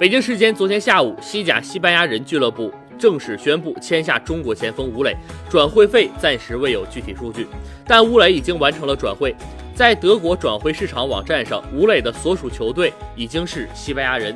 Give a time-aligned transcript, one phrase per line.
[0.00, 5.14] 北京时间昨天下午，西甲西班牙人俱乐部正式宣布签下中国前锋吴磊，
[5.50, 7.46] 转会费暂时未有具体数据，
[7.86, 9.36] 但吴磊已经完成了转会。
[9.74, 14.34] 在德国转会市场网站上，吴磊的所属球队已经是西班牙人。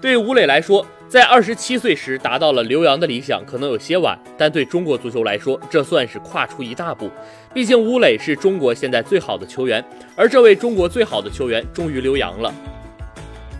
[0.00, 7.10] 对吴磊来说，在二十七岁时达到了留洋的理想，可能有些晚，但对中国足球来说，这算是跨出一大步。
[7.52, 9.84] 毕竟吴磊是中国现在最好的球员，
[10.16, 12.50] 而这位中国最好的球员终于留洋了。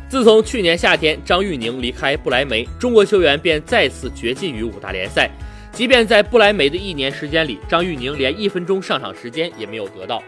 [0.08, 5.28] 自从去年夏天张玉宁离开不来梅，中国球员便再次绝迹于五大联赛。
[5.72, 10.22] 即便在不来梅的一年时间里，张玉宁连一分钟上场时间也没有得到。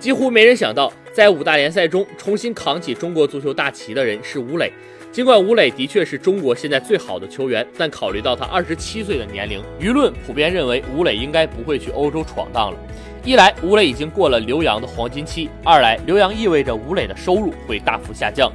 [0.00, 4.72] 几乎没人想到，在五大联赛中重新扛起中国足球大旗的人是吴磊。
[5.12, 12.78] 尽管吴磊的确是中国现在最好的球员，但考虑到他二十七岁的年龄，舆论普遍认为吴磊应该不会去欧洲闯荡了。
[13.22, 18.50] 一来，吴磊已经过了留洋的黄金期；二来，留洋意味着吴磊的收入会大幅下降。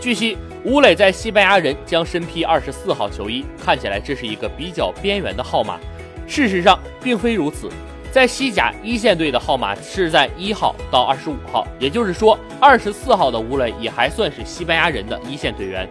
[0.00, 5.78] 据悉，吴磊在西班牙人将身披二十四号球衣，看起来这是一个比较边缘的号码。
[6.26, 7.68] 事实上，并非如此。
[8.10, 15.86] 在西甲一线队的号码是在一号到二十五号，也就是说，二十四号的吴磊也还算是西班牙人的一线队员。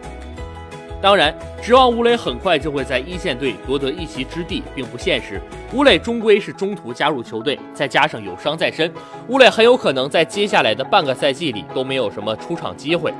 [1.02, 5.40] 当然，指望吴磊很快就会在一线队夺得一席之地，并不现实。
[5.72, 8.92] 吴磊终归是中途加入球队，再加上有伤在身，
[9.26, 13.14] 吴磊很有可能在接下来的半个赛季里都没有什么出场机会。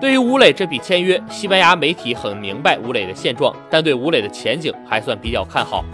[0.00, 5.84] 对于吴磊这笔签约，西班牙媒体很明白吴磊的现状，但对吴磊的前景还算比较看好。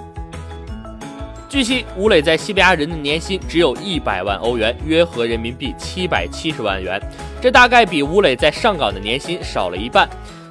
[1.48, 7.00] 据悉，吴磊在西班牙人的年薪只有一百万欧元，约合人民币七百七十万元，
[7.40, 10.08] 这大概比吴磊在上港的年薪少了一半。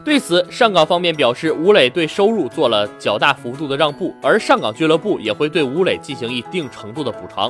[0.10, 7.48] 对此，上港方面表示，吴磊对收入做了较大幅度的让步，而上港俱乐部也会对吴磊进行一定程度的补偿。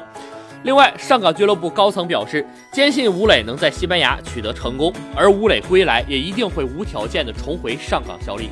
[0.64, 8.50] 另外，上港俱乐部高层表示，坚信吴磊能在西班牙取得成功，而吴磊归来也一定会无条件的重回上港效力。